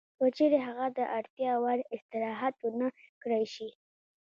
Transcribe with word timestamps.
که 0.17 0.25
چېرې 0.37 0.59
هغه 0.67 0.85
د 0.97 0.99
اړتیا 1.17 1.51
وړ 1.63 1.79
استراحت 1.95 2.55
ونه 2.61 2.87
کړای 3.21 3.45
شي 3.53 3.69